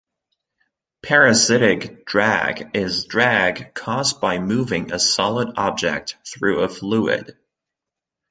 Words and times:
Parasitic 1.03 2.07
drag 2.07 2.75
is 2.75 3.05
drag 3.05 3.75
caused 3.75 4.19
by 4.19 4.39
moving 4.39 4.91
a 4.91 4.97
solid 4.97 5.49
object 5.57 6.15
through 6.25 6.61
a 6.61 6.69
fluid. 6.69 7.37